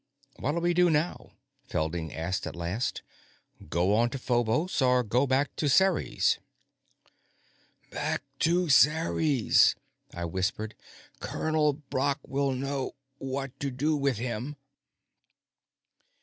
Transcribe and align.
"What'll 0.39 0.61
we 0.61 0.73
do 0.73 0.89
now?" 0.89 1.33
Felding 1.69 2.11
asked 2.11 2.47
at 2.47 2.55
last. 2.55 3.03
"Go 3.69 3.93
on 3.93 4.09
to 4.09 4.17
Phobos, 4.17 4.81
or 4.81 5.03
go 5.03 5.27
back 5.27 5.55
to 5.57 5.69
Ceres?" 5.69 6.39
"Back 7.91 8.23
to 8.39 8.67
Ceres," 8.67 9.75
I 10.11 10.25
whispered. 10.25 10.73
"Colonel 11.19 11.73
Brock 11.73 12.19
will 12.27 12.51
know 12.53 12.93
what 13.19 13.59
to 13.59 13.69
do 13.69 13.95
with 13.95 14.17
him." 14.17 14.55